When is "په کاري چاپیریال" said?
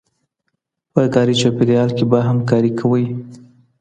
0.93-1.89